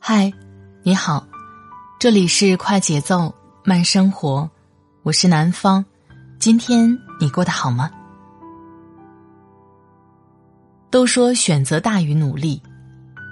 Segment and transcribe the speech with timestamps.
[0.00, 0.32] 嗨，
[0.82, 1.26] 你好，
[1.98, 4.48] 这里是快节奏慢生活，
[5.02, 5.84] 我是南方。
[6.38, 7.90] 今天你过得好吗？
[10.90, 12.62] 都说选择大于努力，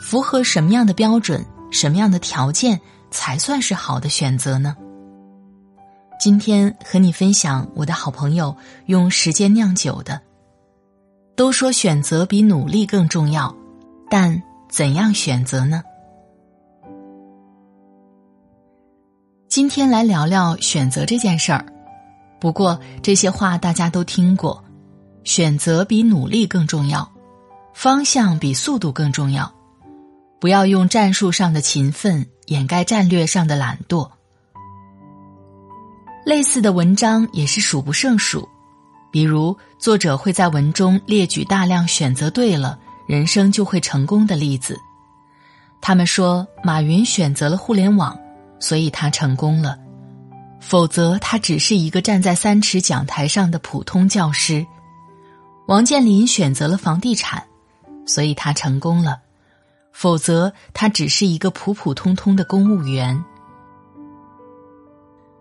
[0.00, 2.80] 符合什么样的标准、什么样的条件
[3.10, 4.76] 才算是好的选择呢？
[6.18, 10.20] 今天和你分享我的好朋友用时间酿酒的。
[11.34, 13.54] 都说选择比努力更重要，
[14.10, 15.82] 但怎样选择呢？
[19.48, 21.64] 今天来聊聊选择这件事儿。
[22.40, 24.62] 不过这些话大家都听过，
[25.24, 27.10] 选择比努力更重要，
[27.74, 29.52] 方向比速度更重要。
[30.40, 34.10] 不要用战术上的勤奋掩盖战略上的懒惰。
[36.24, 38.48] 类似的文章也是数不胜数，
[39.12, 44.76] 比如作者会在文中列举大量选择对了，人生就会成功的例子。
[45.80, 48.18] 他们说，马云选择了互联网。
[48.64, 49.76] 所以他成功了，
[50.60, 54.64] 否则他只是一个站在三尺讲台上的普通教师。
[55.66, 57.42] 王健林选择了房地产，
[58.06, 59.18] 所以他成功了，
[59.92, 63.20] 否则他只是一个普普通通的公务员。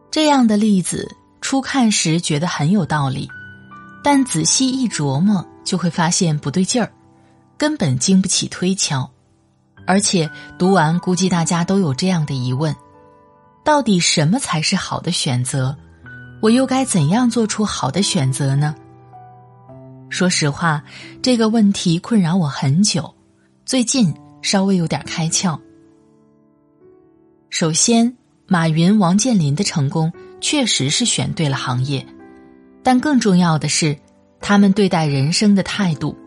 [0.09, 3.29] 这样的例子初看时觉得很有道理，
[4.03, 6.91] 但仔细一琢磨就会发现不对劲儿，
[7.57, 9.09] 根本经不起推敲。
[9.87, 12.75] 而且读完，估计大家都有这样的疑问。
[13.63, 15.75] 到底什么才是好的选择？
[16.41, 18.75] 我又该怎样做出好的选择呢？
[20.09, 20.83] 说实话，
[21.21, 23.13] 这个问题困扰我很久，
[23.65, 25.59] 最近稍微有点开窍。
[27.49, 32.05] 首先，马云、王健林的成功确实是选对了行业，
[32.83, 33.97] 但更重要的是，
[34.39, 36.17] 他们对待人生的态度，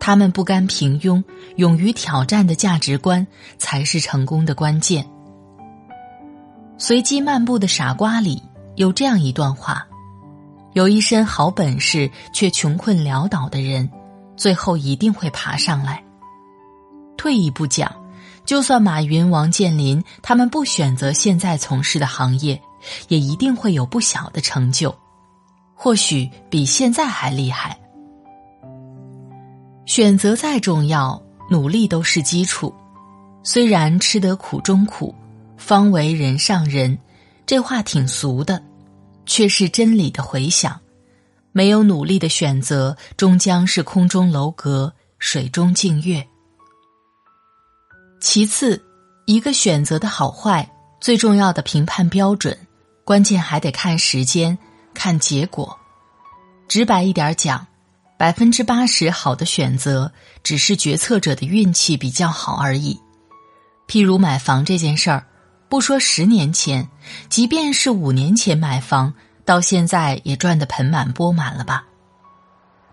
[0.00, 1.22] 他们不甘平庸、
[1.56, 3.26] 勇于挑战的价值观，
[3.58, 5.06] 才是成功的关键。
[6.78, 8.42] 随机漫步的傻瓜里
[8.76, 9.86] 有这样一段话：
[10.72, 13.90] 有一身好本事却穷困潦倒的人，
[14.36, 16.02] 最后一定会爬上来。
[17.16, 17.92] 退一步讲，
[18.44, 22.62] 就算马云、王健林他们不选择现在从事的行业，
[23.08, 24.96] 也一定会有不小的成就，
[25.78, 27.78] 或许比现在还厉害。
[29.86, 32.74] 选择再重要，努力都是基础。
[33.42, 35.14] 虽然吃得苦中苦。
[35.56, 36.96] 方为人上人，
[37.44, 38.62] 这话挺俗的，
[39.26, 40.80] 却是真理的回响。
[41.50, 46.24] 没有努力的选择，终将是空中楼阁、水中镜月。
[48.20, 48.80] 其次，
[49.26, 50.66] 一个选择的好坏，
[51.00, 52.56] 最重要的评判标准，
[53.04, 54.56] 关键还得看时间、
[54.98, 55.78] 看结果。
[56.66, 57.64] 直白一点讲，
[58.18, 62.98] 百分之八十好的选择，只是决策者的运气比较好而已。
[63.86, 65.24] 譬如买房这件事儿。
[65.70, 66.88] 不说十年前，
[67.28, 69.12] 即便是五年前买房，
[69.44, 71.84] 到现在也赚得盆满钵满了吧？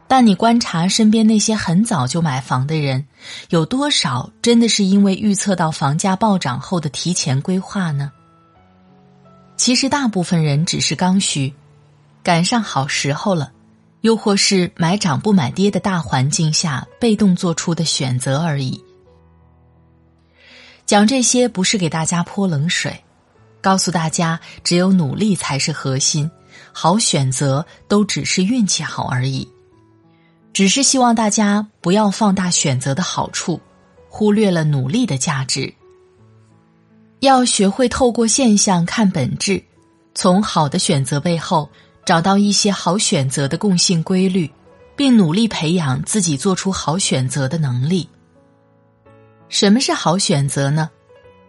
[0.10, 3.08] 但你观察身边那些很早就买房的人，
[3.48, 8.12] 有多少真的是因为预测到房价暴涨后的提前规划呢？
[9.56, 11.54] 其实大部分人只是刚需，
[12.26, 13.52] 赶上好时候了，
[14.02, 18.84] 又或是买涨不买跌的大环境下被动做出的选择而已。
[20.88, 23.04] 讲这些不是给大家泼冷水，
[23.62, 26.32] 告诉大家只有努力才是核心，
[26.74, 29.48] 好选择都只是运气好而已。
[30.52, 33.62] 只是希望大家不要放大选择的好处，
[34.10, 35.72] 忽略了努力的价值。
[37.20, 39.64] 要学会透过现象看本质，
[40.16, 41.70] 从好的选择背后
[42.06, 44.50] 找到一些好选择的共性规律，
[44.96, 48.08] 并努力培养自己做出好选择的能力。
[49.50, 50.90] 什么是好选择呢？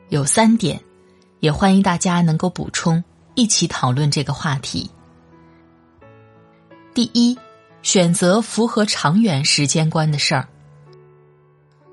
[0.09, 0.81] 有三点，
[1.41, 3.05] 也欢迎大家能够补充，
[3.35, 4.91] 一起讨论这个话题。
[6.95, 7.37] 第一，
[7.83, 10.49] 选择符合长远时间观的事儿。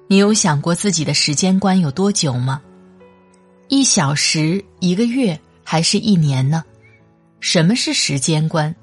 [0.07, 2.61] 你有想过自己的时间观有多久吗？
[3.67, 6.63] 一小时、一个月还是一年呢？
[7.43, 8.73] 什么是时间观？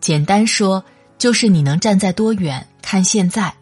[0.00, 0.84] 简单说，
[1.18, 3.52] 就是你能站在多远看现在。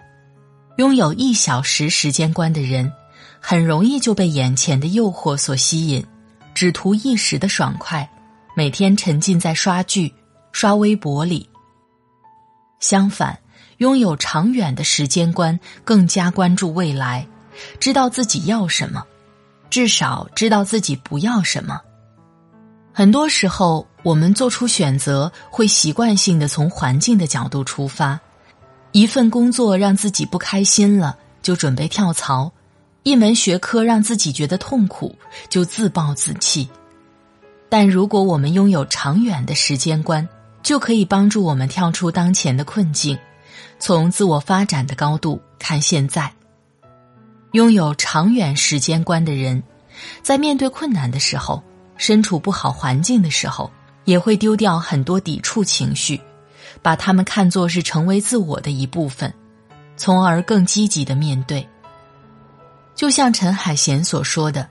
[0.77, 2.93] 拥有一小时时间观的人，
[3.41, 6.07] 很容易就被眼前的诱惑所吸引，
[6.55, 8.07] 只图一时的爽快，
[8.55, 10.13] 每天沉浸在刷剧、
[10.53, 11.49] 刷微博里。
[12.81, 13.39] 相反，
[13.79, 17.27] 拥有长远的时间观，更加关注未来，
[17.81, 19.03] 知道自己要什么，
[19.71, 21.81] 至少知道自己不要什么。
[22.93, 28.21] 很多时候，我们做出选择，会习惯性的从环境的角度出发。
[28.93, 32.53] 一份工作让自己不开心了，就准备跳槽；
[33.03, 35.17] 一门学科让自己觉得痛苦，
[35.49, 36.69] 就自暴自弃。
[37.71, 40.29] 但如果我们拥有长远的时间观，
[40.63, 43.19] 就可以帮助我们跳出当前的困境，
[43.79, 46.31] 从自我发展的高度看现在。
[47.53, 49.63] 拥有长远时间观的人，
[50.23, 51.63] 在面对困难的时候，
[51.97, 53.71] 身处不好环境的时候，
[54.05, 56.21] 也会丢掉很多抵触情绪。
[56.83, 59.33] 把他们看作是成为自我的一部分，
[59.97, 61.67] 从而更积极的面对。
[62.95, 64.69] 就像陈海贤所说的：“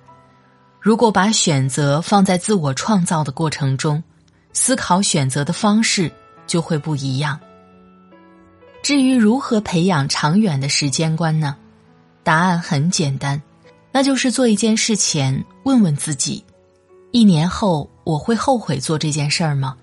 [0.79, 4.03] 如果把选择放在自我创造的过程中，
[4.51, 6.11] 思考选择的方式
[6.45, 7.39] 就会不一样。”
[8.83, 11.55] 至于如何培养长远的时间观呢？
[12.21, 13.41] 答案很简单，
[13.91, 16.43] 那就是做一件事前问问自己：
[17.13, 19.77] 一年后我会后悔做这件事儿吗？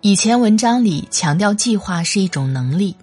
[0.00, 2.96] 以前文章里强调计划是一种能力，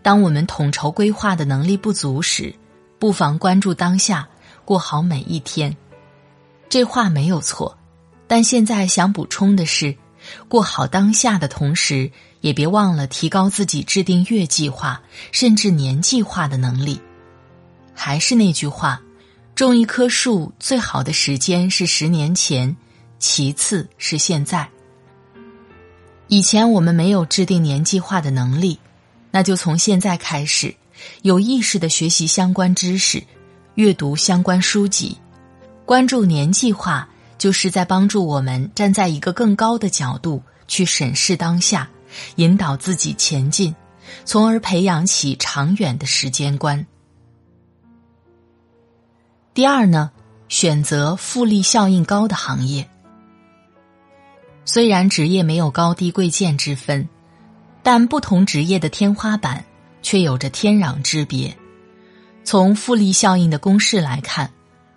[0.00, 2.54] 当我们统筹规划的能力不足时，
[2.98, 4.26] 不妨关注当下，
[4.64, 5.76] 过好每一天。
[6.70, 7.76] 这话没有错，
[8.26, 9.94] 但现在想补充的是，
[10.48, 15.02] 过好当下的同时，也别忘了提高自己制定月计划
[15.32, 16.98] 甚至年计划的能力。
[17.92, 19.02] 还是那句话，
[19.54, 22.74] 种一棵树最好的时间是十年前，
[23.18, 24.68] 其次是现在。
[26.28, 28.78] 以前我们没有制定年计划的能力，
[29.30, 30.74] 那就从现在开始，
[31.20, 33.22] 有意识的学习相关知识，
[33.74, 35.18] 阅读相关书籍，
[35.84, 37.06] 关注年计划，
[37.36, 41.88] 就是在帮助我们站在一个更高的角度去审视当下，
[42.36, 43.74] 引导自己前进，
[44.24, 46.84] 从而培养起长远的时间观。
[49.54, 50.10] 第二呢，
[50.48, 52.88] 选择复利效应高的行业。
[54.64, 57.06] 虽然职业没有高低贵贱之分，
[57.82, 59.62] 但不同职业的天花板
[60.00, 61.54] 却有着天壤之别。
[62.44, 64.50] 从复利效应的公式来看，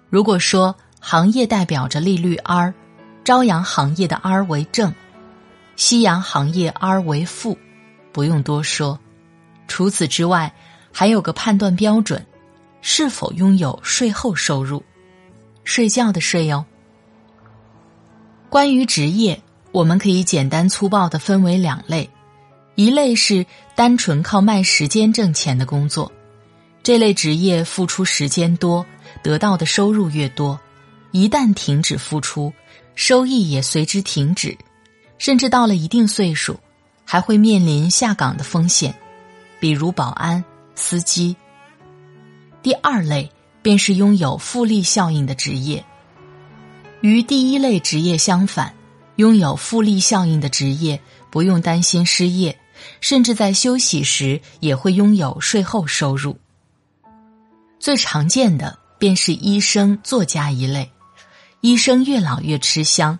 [0.09, 2.73] 如果说行业代表着利率 R，
[3.25, 4.95] 朝阳行业的 R 为正，
[5.75, 7.57] 夕阳行业 R 为负，
[8.13, 8.97] 不用多说。
[9.67, 10.53] 除此之外，
[10.93, 12.25] 还有个判断标准：
[12.87, 14.83] 是否拥有税后收入，
[15.63, 16.63] 睡觉的睡哟。
[18.47, 19.41] 关于职业。
[19.71, 22.09] 我们可以简单粗暴的分为两类，
[22.75, 23.45] 一类是
[23.75, 26.09] 单纯靠卖时间挣钱的工作，
[26.81, 28.85] 这类职业付出时间多，
[29.21, 30.57] 得到的收入越多，
[31.11, 32.53] 一旦停止付出，
[32.93, 34.57] 收益也随之停止，
[35.17, 36.57] 甚至到了一定岁数，
[37.03, 38.95] 还会面临下岗的风险，
[39.59, 40.41] 比如保安、
[40.75, 41.35] 司机。
[42.65, 43.31] 第二类
[43.61, 45.85] 便是拥有复利效应的职业，
[47.01, 48.73] 与第一类职业相反。
[49.17, 52.57] 拥有复利效应的职业，不用担心失业，
[53.01, 56.39] 甚至在休息时也会拥有税后收入。
[57.79, 60.91] 最常见的便是医生、作家一类。
[61.61, 63.19] 医生越老越吃香，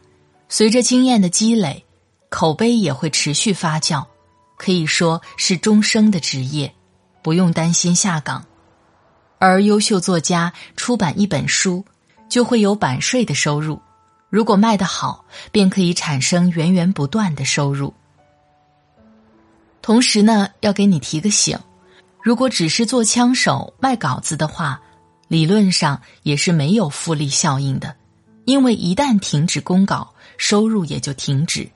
[0.49, 1.85] 随着经验的积累，
[2.29, 4.03] 口碑也会持续发酵，
[4.57, 6.73] 可以说是终生的职业，
[7.21, 8.43] 不用担心下岗。
[9.45, 11.85] 而优秀作家出版一本书，
[12.27, 13.79] 就会有版税的收入。
[14.29, 17.93] 如果卖得好，便可以产生源源不断的收入。
[19.81, 21.57] 同时呢，要给你提个醒：
[22.21, 24.81] 如果只是做枪手卖稿子的话，
[25.27, 27.95] 理论上也是没有复利效应的，
[28.45, 31.69] 因为一旦停止公稿，收入也就停止。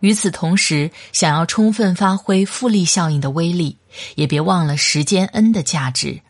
[0.00, 3.78] 与此同时，想要充分发挥复利效应的威力，
[4.16, 6.20] 也别忘了时间 N 的价值。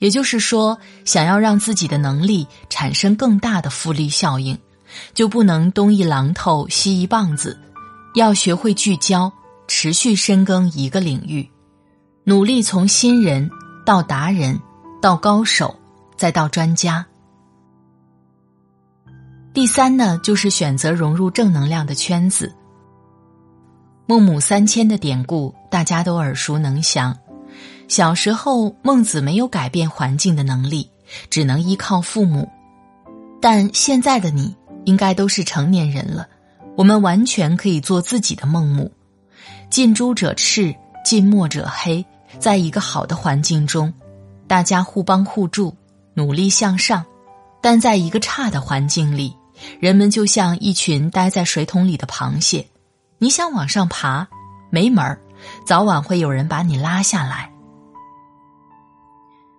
[0.00, 4.58] 也就是说，想要让自己的能力产生更大的复利效应，
[5.14, 7.58] 就不能东一榔头西一棒子，
[8.14, 9.30] 要学会聚焦，
[9.68, 11.48] 持续深耕一个领域，
[12.24, 13.48] 努力从新人
[13.84, 14.58] 到达人，
[15.02, 15.78] 到高手，
[16.16, 17.06] 再到专家。
[19.52, 22.54] 第三呢，就是选择融入正能量的圈子。
[24.06, 27.14] 孟母三迁的典故，大家都耳熟能详。
[27.88, 30.88] 小时候，孟子没有改变环境的能力，
[31.28, 32.48] 只能依靠父母。
[33.40, 36.28] 但现在的你，应该都是成年人了，
[36.76, 38.92] 我们完全可以做自己的孟母。
[39.70, 40.74] 近朱者赤，
[41.04, 42.04] 近墨者黑，
[42.38, 43.92] 在一个好的环境中，
[44.46, 45.74] 大家互帮互助，
[46.14, 47.02] 努力向上；
[47.60, 49.34] 但在一个差的环境里，
[49.78, 52.66] 人们就像一群待在水桶里的螃蟹，
[53.18, 54.26] 你想往上爬，
[54.70, 55.20] 没门儿，
[55.64, 57.52] 早晚会有人把你拉下来。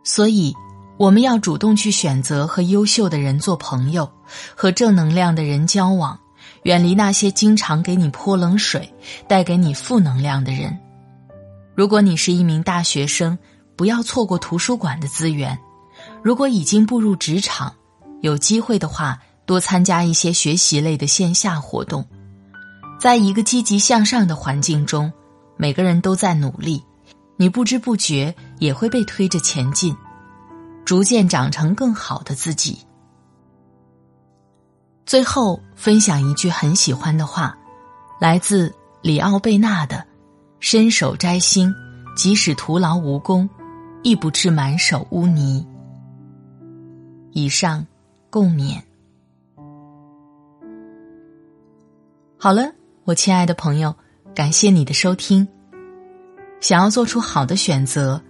[0.03, 0.55] 所以，
[0.97, 4.11] 我们要主动去选择和优秀的人做朋友，
[4.55, 6.19] 和正能量的人交往。
[6.63, 8.93] 远离那些经常给你泼冷水、
[9.27, 10.77] 带给你负能量的人。
[11.75, 13.37] 如果你是一名大学生，
[13.75, 15.57] 不要错过图书馆的资源；
[16.21, 17.73] 如果已经步入职场，
[18.21, 22.05] 有机会的话，多参加一些学习类的线下活动。
[22.99, 25.11] 在一个积极向上的环境中，
[25.61, 26.83] 每个人都在努力，
[27.37, 29.95] 你不知不觉也会被推着前进，
[30.83, 32.79] 逐渐长成更好的自己。
[35.05, 37.55] 最后分享一句很喜欢的话，
[38.19, 40.03] 来自里奥贝纳的
[40.59, 41.71] ：“伸手摘星，
[42.17, 43.47] 即使徒劳无功，
[44.01, 45.63] 亦不至满手污泥。”
[47.33, 47.85] 以上，
[48.31, 48.81] 共勉。
[52.39, 53.95] 好了，我亲爱的朋友，
[54.33, 55.45] 感谢你的收听。
[56.61, 58.21] 想要做出好的选择，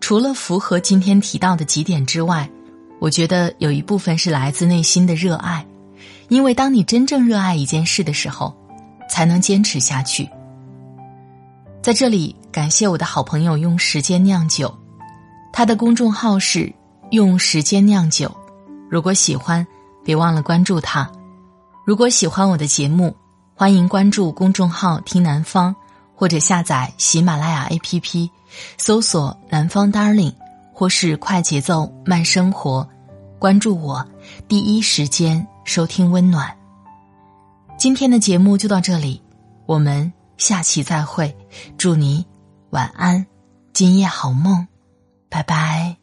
[0.00, 2.48] 除了符合今天提到的几点之外，
[3.00, 5.66] 我觉得有一部分是来自内心的热爱。
[6.28, 8.54] 因为当你真正热爱一件事的时候，
[9.08, 10.28] 才能坚持下去。
[11.82, 14.72] 在这里，感谢我的好朋友用时间酿酒，
[15.52, 16.72] 他的公众号是
[17.10, 18.32] “用时间酿酒”。
[18.88, 19.66] 如果喜欢，
[20.04, 21.10] 别忘了关注他。
[21.84, 23.16] 如果喜欢我的节目，
[23.60, 25.76] 欢迎关注公众号“听南方”，
[26.16, 28.30] 或者下载喜马拉雅 APP，
[28.78, 30.32] 搜索“南方 Darling”
[30.72, 32.88] 或是“快节奏慢生活”，
[33.38, 34.02] 关注我，
[34.48, 35.46] 第一时间。
[35.64, 36.56] 收听温暖。
[37.76, 39.22] 今天的节目就到这里，
[39.66, 41.36] 我们下期再会。
[41.76, 42.26] 祝你
[42.70, 43.26] 晚安，
[43.74, 44.66] 今夜好梦，
[45.28, 45.99] 拜拜。